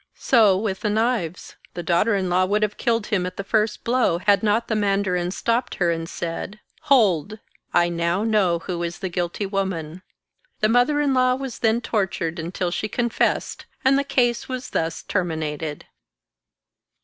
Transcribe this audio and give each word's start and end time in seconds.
* 0.09 0.15
So 0.31 0.57
with 0.57 0.79
the 0.79 0.89
knives: 0.89 1.57
the 1.75 1.83
daughter 1.83 2.15
in 2.15 2.27
law 2.27 2.45
would 2.45 2.63
have 2.63 2.75
killed 2.77 3.05
him 3.05 3.27
at 3.27 3.37
the 3.37 3.43
first 3.43 3.83
blow, 3.83 4.17
had 4.17 4.41
not 4.41 4.67
the 4.67 4.75
mandarin 4.75 5.29
stopped 5.29 5.75
her, 5.75 5.91
and 5.91 6.09
said," 6.09 6.59
Hold! 6.89 7.37
I 7.71 7.87
now 7.87 8.23
know 8.23 8.57
who 8.57 8.81
is 8.81 8.97
the 8.97 9.09
guilty 9.09 9.45
woman." 9.45 10.01
The 10.59 10.69
mother 10.69 11.01
in 11.01 11.13
law 11.13 11.35
was 11.35 11.59
then 11.59 11.81
tortured 11.81 12.39
until 12.39 12.71
she 12.71 12.87
confessed, 12.87 13.67
and 13.85 13.95
the 13.95 14.03
case 14.03 14.49
was 14.49 14.71
thus 14.71 15.03
terminated. 15.03 15.85